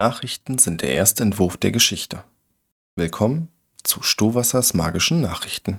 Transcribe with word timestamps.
Nachrichten 0.00 0.56
sind 0.56 0.80
der 0.80 0.94
erste 0.94 1.22
Entwurf 1.22 1.58
der 1.58 1.72
Geschichte. 1.72 2.24
Willkommen 2.96 3.48
zu 3.82 4.02
Stohwassers 4.02 4.72
magischen 4.72 5.20
Nachrichten. 5.20 5.78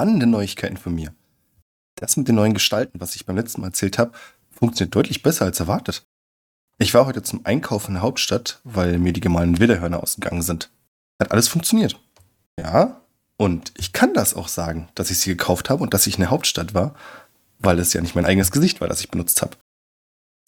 Spannende 0.00 0.26
Neuigkeiten 0.26 0.78
von 0.78 0.94
mir. 0.94 1.12
Das 1.96 2.16
mit 2.16 2.26
den 2.26 2.34
neuen 2.34 2.54
Gestalten, 2.54 3.02
was 3.02 3.16
ich 3.16 3.26
beim 3.26 3.36
letzten 3.36 3.60
Mal 3.60 3.66
erzählt 3.66 3.98
habe, 3.98 4.12
funktioniert 4.50 4.94
deutlich 4.94 5.22
besser 5.22 5.44
als 5.44 5.60
erwartet. 5.60 6.06
Ich 6.78 6.94
war 6.94 7.04
heute 7.04 7.22
zum 7.22 7.44
Einkaufen 7.44 7.88
in 7.88 7.94
der 7.96 8.02
Hauptstadt, 8.02 8.60
weil 8.64 8.96
mir 8.96 9.12
die 9.12 9.20
gemahlenen 9.20 9.60
Widderhörner 9.60 10.02
ausgegangen 10.02 10.40
sind. 10.40 10.70
Hat 11.20 11.32
alles 11.32 11.48
funktioniert. 11.48 12.00
Ja, 12.58 13.02
und 13.36 13.74
ich 13.76 13.92
kann 13.92 14.14
das 14.14 14.32
auch 14.32 14.48
sagen, 14.48 14.88
dass 14.94 15.10
ich 15.10 15.18
sie 15.18 15.28
gekauft 15.28 15.68
habe 15.68 15.82
und 15.82 15.92
dass 15.92 16.06
ich 16.06 16.14
in 16.14 16.20
der 16.20 16.30
Hauptstadt 16.30 16.72
war, 16.72 16.94
weil 17.58 17.78
es 17.78 17.92
ja 17.92 18.00
nicht 18.00 18.14
mein 18.14 18.24
eigenes 18.24 18.52
Gesicht 18.52 18.80
war, 18.80 18.88
das 18.88 19.00
ich 19.00 19.10
benutzt 19.10 19.42
habe. 19.42 19.58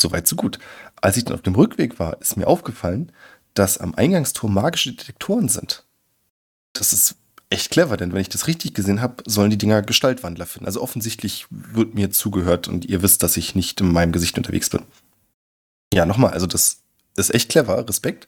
Soweit, 0.00 0.26
so 0.26 0.34
gut. 0.34 0.60
Als 1.02 1.18
ich 1.18 1.26
dann 1.26 1.34
auf 1.34 1.42
dem 1.42 1.56
Rückweg 1.56 1.98
war, 1.98 2.18
ist 2.22 2.38
mir 2.38 2.46
aufgefallen, 2.46 3.12
dass 3.52 3.76
am 3.76 3.94
Eingangstor 3.96 4.48
magische 4.48 4.94
Detektoren 4.94 5.50
sind. 5.50 5.84
Das 6.72 6.94
ist 6.94 7.16
echt 7.52 7.70
clever, 7.70 7.96
denn 7.96 8.12
wenn 8.12 8.20
ich 8.20 8.28
das 8.28 8.46
richtig 8.46 8.74
gesehen 8.74 9.00
habe, 9.00 9.22
sollen 9.26 9.50
die 9.50 9.58
Dinger 9.58 9.82
Gestaltwandler 9.82 10.46
finden. 10.46 10.66
Also 10.66 10.82
offensichtlich 10.82 11.46
wird 11.50 11.94
mir 11.94 12.10
zugehört 12.10 12.66
und 12.66 12.86
ihr 12.86 13.02
wisst, 13.02 13.22
dass 13.22 13.36
ich 13.36 13.54
nicht 13.54 13.80
in 13.80 13.92
meinem 13.92 14.12
Gesicht 14.12 14.36
unterwegs 14.38 14.70
bin. 14.70 14.82
Ja, 15.92 16.06
nochmal, 16.06 16.32
also 16.32 16.46
das 16.46 16.80
ist 17.16 17.34
echt 17.34 17.50
clever, 17.50 17.86
Respekt 17.86 18.26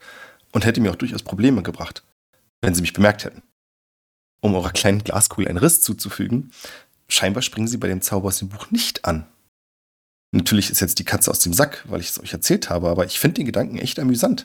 und 0.52 0.64
hätte 0.64 0.80
mir 0.80 0.90
auch 0.90 0.96
durchaus 0.96 1.22
Probleme 1.22 1.62
gebracht, 1.62 2.04
wenn 2.60 2.74
sie 2.74 2.82
mich 2.82 2.92
bemerkt 2.92 3.24
hätten. 3.24 3.42
Um 4.40 4.54
eurer 4.54 4.72
kleinen 4.72 5.02
Glaskugel 5.02 5.48
einen 5.48 5.58
Riss 5.58 5.80
zuzufügen, 5.80 6.52
scheinbar 7.08 7.42
springen 7.42 7.68
sie 7.68 7.78
bei 7.78 7.88
dem 7.88 8.02
Zauber 8.02 8.28
aus 8.28 8.38
dem 8.38 8.50
Buch 8.50 8.70
nicht 8.70 9.06
an. 9.06 9.26
Natürlich 10.32 10.70
ist 10.70 10.80
jetzt 10.80 10.98
die 10.98 11.04
Katze 11.04 11.30
aus 11.30 11.38
dem 11.38 11.54
Sack, 11.54 11.84
weil 11.88 12.00
ich 12.00 12.10
es 12.10 12.20
euch 12.20 12.32
erzählt 12.32 12.68
habe, 12.68 12.88
aber 12.88 13.06
ich 13.06 13.18
finde 13.18 13.36
den 13.36 13.46
Gedanken 13.46 13.78
echt 13.78 13.98
amüsant. 13.98 14.44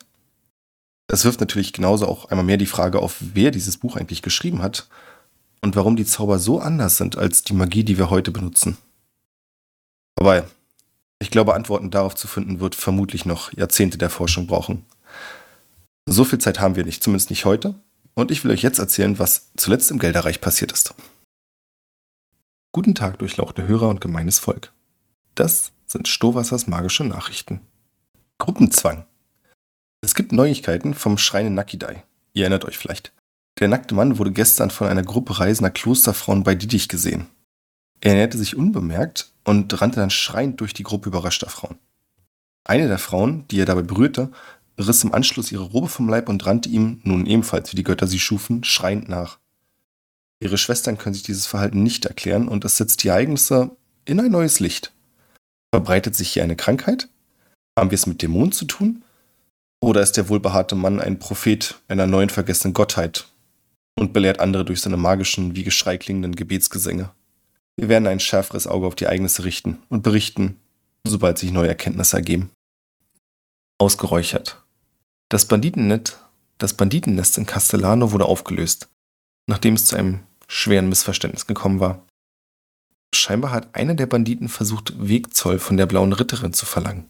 Das 1.10 1.26
wirft 1.26 1.40
natürlich 1.40 1.74
genauso 1.74 2.08
auch 2.08 2.26
einmal 2.26 2.46
mehr 2.46 2.58
die 2.58 2.68
Frage 2.68 3.00
auf, 3.00 3.18
wer 3.20 3.50
dieses 3.50 3.80
Buch 3.80 3.96
eigentlich 3.96 4.22
geschrieben 4.22 4.62
hat 4.62 4.88
und 5.60 5.76
warum 5.76 5.96
die 5.96 6.06
Zauber 6.06 6.38
so 6.38 6.60
anders 6.60 6.98
sind 6.98 7.18
als 7.18 7.42
die 7.42 7.54
Magie, 7.54 7.84
die 7.84 7.98
wir 7.98 8.12
heute 8.12 8.30
benutzen. 8.30 8.78
Aber 10.20 10.48
ich 11.18 11.32
glaube, 11.32 11.56
Antworten 11.56 11.90
darauf 11.90 12.14
zu 12.14 12.28
finden, 12.28 12.60
wird 12.60 12.76
vermutlich 12.76 13.26
noch 13.26 13.52
Jahrzehnte 13.54 13.98
der 13.98 14.12
Forschung 14.12 14.46
brauchen. 14.46 14.86
So 16.06 16.26
viel 16.26 16.38
Zeit 16.38 16.60
haben 16.60 16.76
wir 16.76 16.86
nicht, 16.86 17.02
zumindest 17.02 17.32
nicht 17.32 17.44
heute. 17.44 17.74
Und 18.14 18.30
ich 18.30 18.44
will 18.44 18.52
euch 18.52 18.62
jetzt 18.62 18.78
erzählen, 18.78 19.18
was 19.18 19.50
zuletzt 19.58 19.90
im 19.90 19.98
Gelderreich 19.98 20.42
passiert 20.42 20.72
ist. 20.72 20.94
Guten 22.72 22.94
Tag, 22.94 23.18
durchlauchte 23.18 23.68
Hörer 23.68 23.90
und 23.90 24.00
gemeines 24.00 24.38
Volk. 24.38 24.74
Das 25.34 25.72
sind 25.88 26.08
Stohwassers 26.08 26.68
magische 26.68 27.04
Nachrichten. 27.04 27.62
Gruppenzwang. 28.38 29.06
Es 30.02 30.16
gibt 30.16 30.32
Neuigkeiten 30.32 30.94
vom 30.94 31.18
Schrein 31.18 31.48
in 31.48 31.54
Nakidai. 31.54 32.04
Ihr 32.34 32.44
erinnert 32.44 32.66
euch 32.66 32.78
vielleicht. 32.78 33.12
Der 33.60 33.68
nackte 33.68 33.96
Mann 33.96 34.18
wurde 34.18 34.32
gestern 34.32 34.70
von 34.70 34.88
einer 34.88 35.04
Gruppe 35.04 35.40
reisender 35.40 35.72
Klosterfrauen 35.72 36.44
bei 36.44 36.56
Diddich 36.56 36.88
gesehen. 36.88 37.28
Er 38.02 38.14
näherte 38.14 38.38
sich 38.38 38.56
unbemerkt 38.56 39.32
und 39.44 39.82
rannte 39.82 40.00
dann 40.00 40.10
schreiend 40.10 40.62
durch 40.62 40.74
die 40.74 40.84
Gruppe 40.84 41.10
überraschter 41.10 41.50
Frauen. 41.50 41.78
Eine 42.64 42.88
der 42.88 43.00
Frauen, 43.00 43.46
die 43.50 43.60
er 43.60 43.66
dabei 43.66 43.82
berührte, 43.82 44.32
riss 44.78 45.04
im 45.04 45.14
Anschluss 45.14 45.52
ihre 45.52 45.64
Robe 45.64 45.90
vom 45.90 46.08
Leib 46.08 46.30
und 46.30 46.46
rannte 46.46 46.70
ihm, 46.70 47.02
nun 47.04 47.26
ebenfalls 47.26 47.72
wie 47.72 47.76
die 47.76 47.84
Götter 47.84 48.08
sie 48.08 48.20
schufen, 48.20 48.64
schreiend 48.64 49.10
nach. 49.10 49.40
Ihre 50.40 50.58
Schwestern 50.58 50.98
können 50.98 51.14
sich 51.14 51.24
dieses 51.24 51.46
Verhalten 51.46 51.84
nicht 51.84 52.06
erklären 52.06 52.48
und 52.48 52.64
es 52.64 52.78
setzt 52.78 53.04
die 53.04 53.10
Ereignisse 53.10 53.76
in 54.06 54.22
ein 54.22 54.32
neues 54.32 54.62
Licht. 54.62 54.94
Verbreitet 55.74 56.16
sich 56.16 56.30
hier 56.30 56.44
eine 56.44 56.56
Krankheit? 56.56 57.10
Haben 57.78 57.92
wir 57.92 57.96
es 57.96 58.08
mit 58.08 58.22
Dämonen 58.22 58.54
zu 58.54 58.64
tun? 58.64 59.04
Oder 59.82 60.02
ist 60.02 60.18
der 60.18 60.30
wohlbehaarte 60.30 60.76
Mann 60.76 61.00
ein 61.00 61.20
Prophet 61.20 61.80
einer 61.88 62.06
neuen 62.06 62.30
vergessenen 62.30 62.74
Gottheit 62.74 63.28
und 63.98 64.14
belehrt 64.14 64.40
andere 64.40 64.66
durch 64.66 64.82
seine 64.82 64.98
magischen, 64.98 65.56
wie 65.56 65.64
Geschrei 65.64 65.98
klingenden 65.98 66.36
Gebetsgesänge? 66.36 67.12
Wir 67.78 67.88
werden 67.88 68.08
ein 68.08 68.20
schärferes 68.20 68.68
Auge 68.68 68.88
auf 68.88 68.96
die 68.96 69.06
Ereignisse 69.06 69.46
richten 69.46 69.82
und 69.88 70.04
berichten, 70.04 70.60
sobald 71.06 71.38
sich 71.38 71.52
neue 71.52 71.70
Erkenntnisse 71.70 72.18
ergeben. 72.18 72.52
Ausgeräuchert. 73.78 74.62
Das 75.30 75.46
Banditennet, 75.46 76.18
das 76.58 76.74
Banditennest 76.74 77.38
in 77.38 77.46
Castellano 77.46 78.12
wurde 78.12 78.26
aufgelöst, 78.26 78.90
nachdem 79.48 79.76
es 79.76 79.86
zu 79.86 79.96
einem 79.96 80.20
schweren 80.50 80.90
Missverständnis 80.90 81.48
gekommen 81.48 81.80
war. 81.80 82.06
Scheinbar 83.16 83.52
hat 83.52 83.74
einer 83.74 83.96
der 83.96 84.08
Banditen 84.08 84.50
versucht, 84.50 84.94
Wegzoll 84.98 85.60
von 85.60 85.78
der 85.78 85.86
blauen 85.86 86.12
Ritterin 86.14 86.52
zu 86.52 86.66
verlangen. 86.66 87.10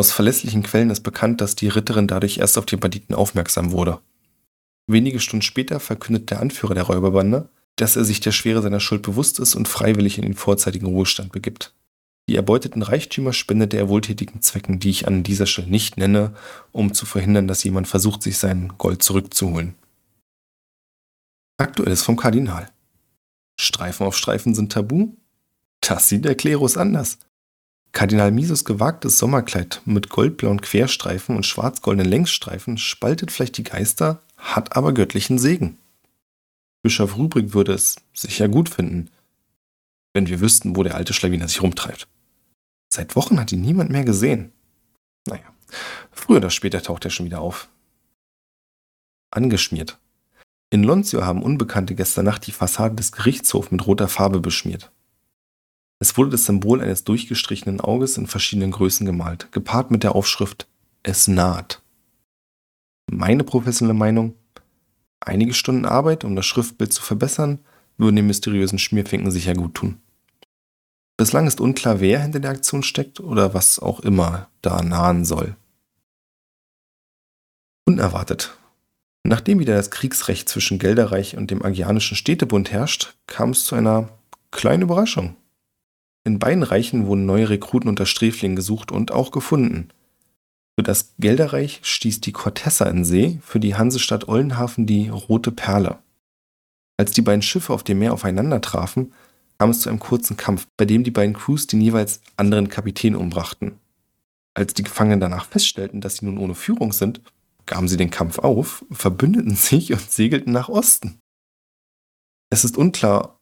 Aus 0.00 0.12
verlässlichen 0.12 0.62
Quellen 0.62 0.88
ist 0.88 1.02
bekannt, 1.02 1.42
dass 1.42 1.56
die 1.56 1.68
Ritterin 1.68 2.06
dadurch 2.06 2.38
erst 2.38 2.56
auf 2.56 2.64
die 2.64 2.78
Banditen 2.78 3.14
aufmerksam 3.14 3.70
wurde. 3.70 4.00
Wenige 4.86 5.20
Stunden 5.20 5.42
später 5.42 5.78
verkündet 5.78 6.30
der 6.30 6.40
Anführer 6.40 6.72
der 6.72 6.84
Räuberbande, 6.84 7.50
dass 7.76 7.96
er 7.96 8.04
sich 8.06 8.20
der 8.20 8.32
Schwere 8.32 8.62
seiner 8.62 8.80
Schuld 8.80 9.02
bewusst 9.02 9.38
ist 9.38 9.54
und 9.54 9.68
freiwillig 9.68 10.16
in 10.16 10.22
den 10.22 10.32
vorzeitigen 10.32 10.86
Ruhestand 10.86 11.32
begibt. 11.32 11.74
Die 12.30 12.36
erbeuteten 12.36 12.80
Reichtümer 12.80 13.34
spendet 13.34 13.74
er 13.74 13.90
wohltätigen 13.90 14.40
Zwecken, 14.40 14.80
die 14.80 14.88
ich 14.88 15.06
an 15.06 15.22
dieser 15.22 15.44
Stelle 15.44 15.68
nicht 15.68 15.98
nenne, 15.98 16.32
um 16.72 16.94
zu 16.94 17.04
verhindern, 17.04 17.46
dass 17.46 17.62
jemand 17.62 17.86
versucht, 17.86 18.22
sich 18.22 18.38
sein 18.38 18.72
Gold 18.78 19.02
zurückzuholen. 19.02 19.74
Aktuelles 21.58 22.02
vom 22.02 22.16
Kardinal. 22.16 22.70
Streifen 23.60 24.06
auf 24.06 24.16
Streifen 24.16 24.54
sind 24.54 24.72
tabu? 24.72 25.14
Das 25.82 26.08
sieht 26.08 26.24
der 26.24 26.36
Klerus 26.36 26.78
anders. 26.78 27.18
Kardinal 27.92 28.30
Mises 28.30 28.64
gewagtes 28.64 29.18
Sommerkleid 29.18 29.82
mit 29.84 30.10
goldblauen 30.10 30.60
Querstreifen 30.60 31.36
und 31.36 31.44
schwarz-goldenen 31.44 32.08
Längsstreifen 32.08 32.78
spaltet 32.78 33.32
vielleicht 33.32 33.58
die 33.58 33.64
Geister, 33.64 34.22
hat 34.36 34.76
aber 34.76 34.94
göttlichen 34.94 35.38
Segen. 35.38 35.76
Bischof 36.82 37.16
Rübrig 37.18 37.52
würde 37.52 37.72
es 37.72 37.96
sicher 38.14 38.48
gut 38.48 38.68
finden, 38.68 39.10
wenn 40.14 40.28
wir 40.28 40.40
wüssten, 40.40 40.76
wo 40.76 40.82
der 40.82 40.94
alte 40.94 41.12
Schlawiner 41.12 41.48
sich 41.48 41.62
rumtreibt. 41.62 42.06
Seit 42.92 43.16
Wochen 43.16 43.38
hat 43.38 43.52
ihn 43.52 43.60
niemand 43.60 43.90
mehr 43.90 44.04
gesehen. 44.04 44.52
Naja, 45.26 45.44
früher 46.10 46.38
oder 46.38 46.50
später 46.50 46.82
taucht 46.82 47.04
er 47.04 47.10
schon 47.10 47.26
wieder 47.26 47.40
auf. 47.40 47.68
Angeschmiert. 49.30 49.98
In 50.70 50.84
Lonzio 50.84 51.24
haben 51.24 51.42
Unbekannte 51.42 51.94
gestern 51.94 52.24
Nacht 52.24 52.46
die 52.46 52.52
Fassade 52.52 52.94
des 52.94 53.12
Gerichtshofs 53.12 53.70
mit 53.72 53.86
roter 53.86 54.08
Farbe 54.08 54.40
beschmiert. 54.40 54.90
Es 56.02 56.16
wurde 56.16 56.30
das 56.30 56.46
Symbol 56.46 56.80
eines 56.80 57.04
durchgestrichenen 57.04 57.80
Auges 57.80 58.16
in 58.16 58.26
verschiedenen 58.26 58.70
Größen 58.70 59.04
gemalt, 59.04 59.52
gepaart 59.52 59.90
mit 59.90 60.02
der 60.02 60.14
Aufschrift 60.14 60.66
Es 61.02 61.28
naht. 61.28 61.82
Meine 63.10 63.44
professionelle 63.44 63.98
Meinung, 63.98 64.34
einige 65.20 65.52
Stunden 65.52 65.84
Arbeit, 65.84 66.24
um 66.24 66.36
das 66.36 66.46
Schriftbild 66.46 66.92
zu 66.92 67.02
verbessern, 67.02 67.58
würden 67.98 68.16
den 68.16 68.26
mysteriösen 68.26 68.78
Schmierfinken 68.78 69.30
sicher 69.30 69.52
gut 69.52 69.74
tun. 69.74 70.00
Bislang 71.18 71.46
ist 71.46 71.60
unklar, 71.60 72.00
wer 72.00 72.20
hinter 72.22 72.40
der 72.40 72.52
Aktion 72.52 72.82
steckt 72.82 73.20
oder 73.20 73.52
was 73.52 73.78
auch 73.78 74.00
immer 74.00 74.48
da 74.62 74.82
nahen 74.82 75.26
soll. 75.26 75.54
Unerwartet. 77.84 78.56
Nachdem 79.22 79.58
wieder 79.58 79.74
das 79.74 79.90
Kriegsrecht 79.90 80.48
zwischen 80.48 80.78
Gelderreich 80.78 81.36
und 81.36 81.50
dem 81.50 81.62
Agianischen 81.62 82.16
Städtebund 82.16 82.72
herrscht, 82.72 83.16
kam 83.26 83.50
es 83.50 83.66
zu 83.66 83.74
einer 83.74 84.08
kleinen 84.50 84.84
Überraschung. 84.84 85.36
In 86.24 86.38
beiden 86.38 86.62
Reichen 86.62 87.06
wurden 87.06 87.26
neue 87.26 87.48
Rekruten 87.48 87.88
unter 87.88 88.06
Sträflingen 88.06 88.56
gesucht 88.56 88.92
und 88.92 89.10
auch 89.10 89.30
gefunden. 89.30 89.88
Für 90.78 90.82
das 90.82 91.14
Gelderreich 91.18 91.80
stieß 91.82 92.20
die 92.20 92.32
Cortessa 92.32 92.86
in 92.86 93.04
See, 93.04 93.38
für 93.42 93.60
die 93.60 93.74
Hansestadt 93.74 94.28
Ollenhafen 94.28 94.86
die 94.86 95.08
Rote 95.08 95.52
Perle. 95.52 95.98
Als 96.98 97.12
die 97.12 97.22
beiden 97.22 97.42
Schiffe 97.42 97.72
auf 97.72 97.82
dem 97.82 97.98
Meer 97.98 98.12
aufeinander 98.12 98.60
trafen, 98.60 99.14
kam 99.58 99.70
es 99.70 99.80
zu 99.80 99.88
einem 99.88 99.98
kurzen 99.98 100.36
Kampf, 100.36 100.66
bei 100.76 100.84
dem 100.84 101.04
die 101.04 101.10
beiden 101.10 101.34
Crews 101.34 101.66
den 101.66 101.80
jeweils 101.80 102.20
anderen 102.36 102.68
Kapitän 102.68 103.14
umbrachten. 103.14 103.78
Als 104.54 104.74
die 104.74 104.82
Gefangenen 104.82 105.20
danach 105.20 105.46
feststellten, 105.46 106.00
dass 106.00 106.16
sie 106.16 106.26
nun 106.26 106.38
ohne 106.38 106.54
Führung 106.54 106.92
sind, 106.92 107.20
gaben 107.66 107.88
sie 107.88 107.96
den 107.96 108.10
Kampf 108.10 108.38
auf, 108.38 108.84
verbündeten 108.90 109.56
sich 109.56 109.92
und 109.92 110.10
segelten 110.10 110.52
nach 110.52 110.68
Osten. 110.68 111.20
Es 112.50 112.64
ist 112.64 112.76
unklar, 112.76 113.39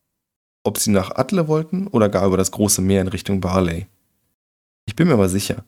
ob 0.65 0.79
sie 0.79 0.91
nach 0.91 1.17
Atle 1.17 1.49
wollten 1.49 1.87
oder 1.87 2.09
gar 2.09 2.27
über 2.27 2.37
das 2.37 2.51
große 2.51 2.83
Meer 2.83 3.03
in 3.03 3.09
Richtung 3.09 3.41
Barley. 3.41 3.87
Ich 4.87 4.97
bin 4.97 5.09
mir 5.09 5.15
aber 5.15 5.29
sicher, 5.29 5.65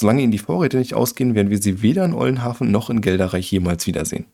Solange 0.00 0.22
ihnen 0.22 0.32
die 0.32 0.38
Vorräte 0.38 0.78
nicht 0.78 0.94
ausgehen, 0.94 1.34
werden 1.34 1.50
wir 1.50 1.60
sie 1.60 1.82
weder 1.82 2.06
in 2.06 2.14
Ollenhafen 2.14 2.70
noch 2.70 2.88
in 2.88 3.02
Gelderreich 3.02 3.52
jemals 3.52 3.86
wiedersehen. 3.86 4.24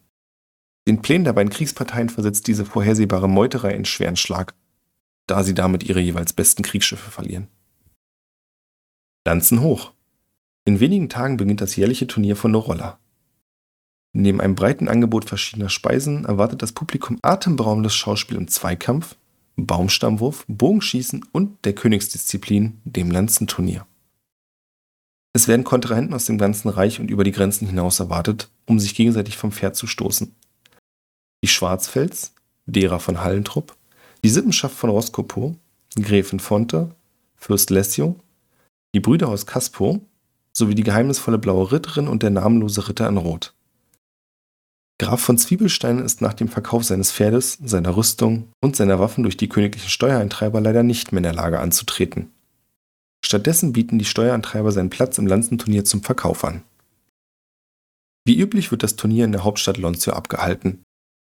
Den 0.87 1.03
Plänen 1.03 1.25
der 1.25 1.33
beiden 1.33 1.51
Kriegsparteien 1.51 2.09
versetzt 2.09 2.47
diese 2.47 2.65
vorhersehbare 2.65 3.29
Meuterei 3.29 3.75
einen 3.75 3.85
schweren 3.85 4.15
Schlag, 4.15 4.55
da 5.27 5.43
sie 5.43 5.55
damit 5.55 5.83
ihre 5.83 5.99
jeweils 5.99 6.33
besten 6.33 6.63
Kriegsschiffe 6.63 7.11
verlieren. 7.11 7.49
Lanzen 9.27 9.61
hoch. 9.61 9.93
In 10.65 10.79
wenigen 10.79 11.09
Tagen 11.09 11.37
beginnt 11.37 11.61
das 11.61 11.75
jährliche 11.75 12.07
Turnier 12.07 12.37
von 12.37 12.53
Norolla. 12.53 13.01
Neben 14.13 14.41
einem 14.41 14.55
breiten 14.55 14.87
Angebot 14.87 15.25
verschiedener 15.25 15.69
Speisen 15.69 16.27
erwartet 16.27 16.63
das 16.63 16.71
Publikum 16.71 17.19
atemberaubendes 17.23 17.97
Schauspiel 17.97 18.37
im 18.37 18.47
Zweikampf, 18.47 19.17
Baumstammwurf, 19.57 20.45
Bogenschießen 20.49 21.25
und 21.33 21.65
der 21.65 21.75
Königsdisziplin, 21.75 22.81
dem 22.85 23.11
Lanzenturnier. 23.11 23.87
Es 25.33 25.49
werden 25.49 25.65
Kontrahenten 25.65 26.15
aus 26.15 26.27
dem 26.27 26.39
ganzen 26.39 26.69
Reich 26.69 27.01
und 27.01 27.11
über 27.11 27.25
die 27.25 27.33
Grenzen 27.33 27.67
hinaus 27.67 28.01
erwartet, 28.01 28.51
um 28.67 28.79
sich 28.79 28.95
gegenseitig 28.95 29.37
vom 29.37 29.53
Pferd 29.53 29.77
zu 29.77 29.87
stoßen. 29.87 30.35
Die 31.45 31.49
Schwarzfels, 31.49 32.33
derer 32.67 33.01
von 33.01 33.21
Hallentrupp, 33.21 33.77
die 34.25 34.29
Sippenschaft 34.29 34.75
von 34.75 34.91
Roskopo, 34.91 35.57
Gräfin 35.95 36.41
Fonte, 36.41 36.95
Fürst 37.37 37.71
Lessio, 37.71 38.17
die 38.95 39.01
Brüder 39.01 39.29
aus 39.29 39.47
Caspo 39.47 40.01
sowie 40.53 40.75
die 40.75 40.85
geheimnisvolle 40.85 41.39
blaue 41.39 41.71
Ritterin 41.71 42.09
und 42.09 42.23
der 42.23 42.31
namenlose 42.31 42.89
Ritter 42.89 43.09
in 43.09 43.19
Rot. 43.19 43.56
Graf 44.99 45.21
von 45.21 45.37
Zwiebelstein 45.37 45.99
ist 45.99 46.23
nach 46.23 46.33
dem 46.33 46.49
Verkauf 46.49 46.85
seines 46.85 47.13
Pferdes, 47.13 47.59
seiner 47.63 47.97
Rüstung 47.97 48.49
und 48.63 48.77
seiner 48.77 48.99
Waffen 48.99 49.25
durch 49.25 49.37
die 49.37 49.49
königlichen 49.49 49.91
Steuereintreiber 49.91 50.61
leider 50.61 50.83
nicht 50.83 51.13
mehr 51.13 51.19
in 51.19 51.25
der 51.25 51.35
Lage 51.35 51.61
anzutreten. 51.61 52.33
Stattdessen 53.25 53.73
bieten 53.73 53.99
die 53.99 54.05
Steuereintreiber 54.07 54.73
seinen 54.73 54.89
Platz 54.89 55.19
im 55.19 55.27
Lanzenturnier 55.27 55.85
zum 55.85 56.03
Verkauf 56.03 56.45
an. 56.45 56.63
Wie 58.25 58.39
üblich 58.39 58.71
wird 58.71 58.83
das 58.83 58.97
Turnier 58.97 59.27
in 59.27 59.33
der 59.33 59.45
Hauptstadt 59.45 59.77
Lonzio 59.77 60.15
abgehalten. 60.15 60.83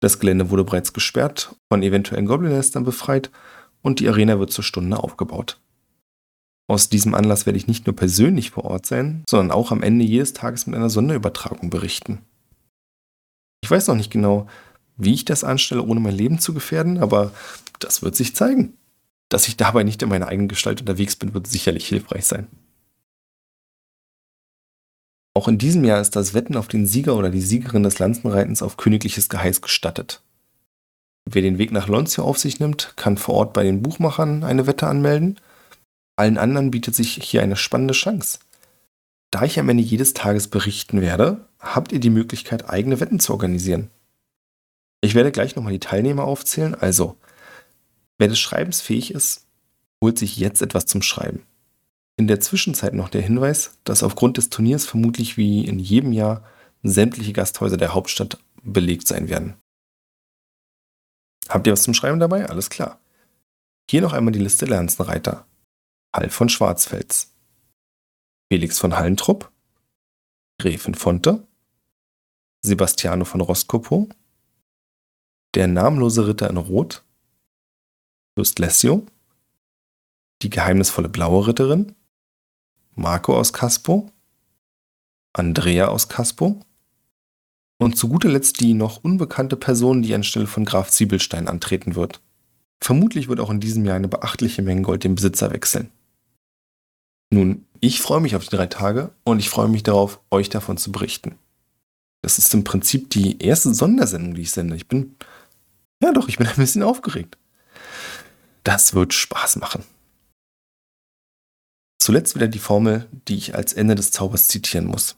Das 0.01 0.19
Gelände 0.19 0.51
wurde 0.51 0.65
bereits 0.65 0.95
gesperrt, 0.95 1.55
von 1.71 1.83
eventuellen 1.83 2.27
Goblin-Nestern 2.27 2.85
befreit 2.85 3.31
und 3.83 4.01
die 4.01 4.09
Arena 4.09 4.39
wird 4.39 4.53
zur 4.53 4.65
Stunde 4.65 4.97
aufgebaut. 4.97 5.61
Aus 6.69 6.89
diesem 6.89 7.15
Anlass 7.15 7.45
werde 7.45 7.59
ich 7.59 7.67
nicht 7.67 7.87
nur 7.87 7.97
persönlich 7.97 8.53
vor 8.53 8.65
Ort 8.65 8.87
sein, 8.87 9.25
sondern 9.29 9.51
auch 9.51 9.73
am 9.73 9.83
Ende 9.83 10.05
jedes 10.05 10.33
Tages 10.33 10.67
mit 10.67 10.77
einer 10.77 10.89
Sonderübertragung 10.89 11.69
berichten. 11.69 12.25
Ich 13.63 13.71
weiß 13.71 13.89
noch 13.89 13.95
nicht 13.95 14.11
genau, 14.11 14.47
wie 14.97 15.15
ich 15.15 15.25
das 15.25 15.45
anstelle, 15.45 15.83
ohne 15.83 16.01
mein 16.01 16.15
Leben 16.15 16.39
zu 16.39 16.55
gefährden, 16.55 16.99
aber 16.99 17.33
das 17.79 18.03
wird 18.03 18.17
sich 18.17 18.35
zeigen. 18.35 18.77
Dass 19.29 19.49
ich 19.49 19.57
dabei 19.57 19.85
nicht 19.85 20.03
in 20.03 20.09
meiner 20.09 20.29
eigenen 20.29 20.49
Gestalt 20.49 20.81
unterwegs 20.81 21.17
bin, 21.17 21.35
wird 21.35 21.47
sicherlich 21.47 21.87
hilfreich 21.87 22.27
sein. 22.27 22.49
Auch 25.35 25.47
in 25.47 25.59
diesem 25.59 25.85
Jahr 25.85 26.01
ist 26.01 26.17
das 26.17 26.35
Wetten 26.35 26.57
auf 26.57 26.69
den 26.69 26.87
Sieger 26.87 27.17
oder 27.17 27.31
die 27.31 27.41
Siegerin 27.41 27.85
des 27.85 27.99
Lanzenreitens 27.99 28.63
auf 28.63 28.77
königliches 28.77 29.29
Geheiß 29.29 29.63
gestattet. 29.63 30.23
Wer 31.25 31.43
den 31.43 31.59
Weg 31.59 31.71
nach 31.71 31.87
Lonzio 31.87 32.25
auf 32.25 32.39
sich 32.39 32.59
nimmt, 32.59 32.95
kann 32.97 33.17
vor 33.17 33.37
Ort 33.37 33.53
bei 33.53 33.63
den 33.63 33.83
Buchmachern 33.83 34.43
eine 34.43 34.67
Wette 34.67 34.89
anmelden. 34.89 35.39
Allen 36.17 36.39
anderen 36.39 36.73
bietet 36.73 36.97
sich 36.97 37.15
hier 37.23 37.43
eine 37.43 37.57
spannende 37.57 37.95
Chance. 37.95 38.41
Da 39.31 39.45
ich 39.45 39.59
am 39.59 39.69
Ende 39.69 39.83
jedes 39.83 40.13
Tages 40.13 40.49
berichten 40.49 41.01
werde, 41.01 41.47
habt 41.59 41.93
ihr 41.93 42.01
die 42.01 42.11
Möglichkeit, 42.11 42.69
eigene 42.69 43.01
Wetten 43.01 43.21
zu 43.21 43.33
organisieren. 43.33 43.91
Ich 45.01 45.15
werde 45.15 45.33
gleich 45.33 45.57
nochmal 45.57 45.73
die 45.73 45.81
Teilnehmer 45.81 46.25
aufzählen, 46.25 46.75
also 46.75 47.17
Wer 48.21 48.29
des 48.29 48.39
Schreibens 48.39 48.83
fähig 48.83 49.15
ist, 49.15 49.47
holt 50.05 50.19
sich 50.19 50.37
jetzt 50.37 50.61
etwas 50.61 50.85
zum 50.85 51.01
Schreiben. 51.01 51.47
In 52.19 52.27
der 52.27 52.39
Zwischenzeit 52.39 52.93
noch 52.93 53.09
der 53.09 53.23
Hinweis, 53.23 53.79
dass 53.85 54.03
aufgrund 54.03 54.37
des 54.37 54.51
Turniers 54.51 54.85
vermutlich 54.85 55.39
wie 55.39 55.65
in 55.65 55.79
jedem 55.79 56.13
Jahr 56.13 56.45
sämtliche 56.83 57.33
Gasthäuser 57.33 57.79
der 57.79 57.95
Hauptstadt 57.95 58.39
belegt 58.63 59.09
sein 59.09 59.31
werden. 59.31 59.57
Habt 61.49 61.67
ihr 61.67 61.73
was 61.73 61.83
zum 61.83 61.95
Schreiben 61.95 62.21
dabei? 62.21 62.45
Alles 62.45 62.69
klar. 62.69 63.01
Hier 63.91 64.03
noch 64.03 64.13
einmal 64.13 64.33
die 64.33 64.39
Liste 64.39 64.67
der 64.67 64.77
Lanzenreiter. 64.77 65.47
Hall 66.15 66.29
von 66.29 66.51
Schwarzfels, 66.51 67.33
Felix 68.53 68.81
von 68.81 68.97
Hallentrupp, 68.97 69.53
Gräfin 70.59 70.97
Fonte, 70.97 71.47
Sebastiano 72.63 73.25
von 73.25 73.41
Roscopo, 73.41 74.09
der 75.55 75.69
namenlose 75.69 76.27
Ritter 76.27 76.51
in 76.51 76.57
Rot, 76.57 77.05
Fürst 78.35 78.59
Lessio, 78.59 79.07
die 80.43 80.51
geheimnisvolle 80.51 81.09
blaue 81.09 81.47
Ritterin, 81.47 81.95
Marco 82.97 83.39
aus 83.39 83.53
Caspo, 83.53 84.11
Andrea 85.33 85.87
aus 85.87 86.09
Caspo 86.09 86.61
und 87.79 87.97
zu 87.97 88.09
guter 88.09 88.31
Letzt 88.31 88.61
die 88.61 88.75
noch 88.75 89.05
unbekannte 89.05 89.57
Person, 89.57 90.03
die 90.03 90.13
anstelle 90.13 90.49
von 90.49 90.65
Graf 90.65 90.91
Zwiebelstein 90.91 91.47
antreten 91.47 91.95
wird. 91.95 92.21
Vermutlich 92.83 93.29
wird 93.29 93.39
auch 93.39 93.51
in 93.51 93.61
diesem 93.61 93.85
Jahr 93.85 93.97
eine 93.97 94.09
beachtliche 94.09 94.63
Menge 94.63 94.83
Gold 94.83 95.05
den 95.05 95.15
Besitzer 95.15 95.53
wechseln. 95.53 95.93
Nun, 97.33 97.65
ich 97.81 98.01
freue 98.01 98.21
mich 98.21 98.37
auf 98.37 98.45
die 98.45 98.57
drei 98.57 98.67
Tage 98.67 99.11
und 99.25 99.39
ich 99.39 99.49
freue 99.49 99.69
mich 99.69 99.83
darauf, 99.83 100.21
euch 100.31 100.49
davon 100.49 100.77
zu 100.77 100.93
berichten. 100.93 101.37
Das 102.23 102.39
ist 102.39 102.53
im 102.53 102.65
Prinzip 102.65 103.11
die 103.11 103.43
erste 103.43 103.73
Sondersendung, 103.73 104.35
die 104.35 104.43
ich 104.43 104.51
sende. 104.51 104.77
Ich 104.77 104.89
bin, 104.89 105.17
ja 106.03 106.13
doch, 106.13 106.29
ich 106.29 106.37
bin 106.37 106.47
ein 106.47 106.57
bisschen 106.57 106.83
aufgeregt. 106.83 107.39
Das 108.65 108.95
wird 108.95 109.15
Spaß 109.15 109.57
machen. 109.57 109.85
Zuletzt 111.99 112.35
wieder 112.35 112.49
die 112.49 112.59
Formel, 112.59 113.09
die 113.29 113.37
ich 113.37 113.55
als 113.55 113.73
Ende 113.73 113.95
des 113.95 114.11
Zaubers 114.11 114.49
zitieren 114.49 114.87
muss. 114.87 115.17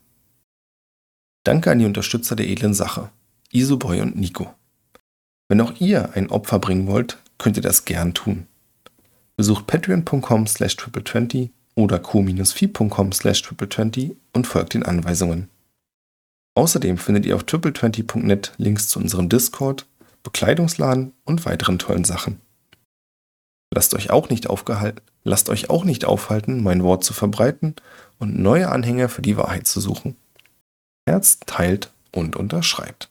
Danke 1.44 1.70
an 1.70 1.80
die 1.80 1.86
Unterstützer 1.86 2.36
der 2.36 2.48
edlen 2.48 2.74
Sache, 2.74 3.10
Isoboy 3.50 4.00
und 4.00 4.16
Nico. 4.16 4.54
Wenn 5.48 5.60
auch 5.60 5.80
ihr 5.80 6.12
ein 6.14 6.30
Opfer 6.30 6.60
bringen 6.60 6.86
wollt, 6.86 7.18
könnt 7.38 7.56
ihr 7.56 7.62
das 7.62 7.84
gern 7.84 8.14
tun. 8.14 8.46
Besucht 9.36 9.66
patreon.com 9.66 10.46
slash 10.46 10.76
triple20 10.76 11.50
oder 11.74 11.98
co-fi.com 11.98 13.12
slash 13.12 13.42
triple20 13.42 14.16
und 14.32 14.46
folgt 14.46 14.74
den 14.74 14.84
Anweisungen. 14.84 15.48
Außerdem 16.54 16.98
findet 16.98 17.24
ihr 17.24 17.34
auf 17.34 17.44
triple20.net 17.44 18.52
Links 18.58 18.88
zu 18.88 18.98
unserem 18.98 19.28
Discord, 19.28 19.86
Bekleidungsladen 20.22 21.12
und 21.24 21.46
weiteren 21.46 21.78
tollen 21.78 22.04
Sachen. 22.04 22.40
Lasst 23.74 23.94
euch 23.94 24.10
auch 24.10 24.28
nicht 24.28 24.48
aufgehalten, 24.48 25.00
lasst 25.24 25.48
euch 25.48 25.70
auch 25.70 25.84
nicht 25.84 26.04
aufhalten, 26.04 26.62
mein 26.62 26.82
Wort 26.82 27.04
zu 27.04 27.14
verbreiten 27.14 27.74
und 28.19 28.38
neue 28.38 28.69
Anhänger 28.69 29.08
für 29.08 29.22
die 29.22 29.38
Wahrheit 29.38 29.66
zu 29.66 29.80
suchen. 29.80 30.16
Herz 31.06 31.40
teilt 31.46 31.90
und 32.12 32.36
unterschreibt. 32.36 33.08